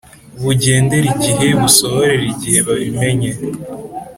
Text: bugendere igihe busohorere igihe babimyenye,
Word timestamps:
bugendere 0.41 1.05
igihe 1.15 1.47
busohorere 1.61 2.25
igihe 2.33 2.59
babimyenye, 2.67 3.31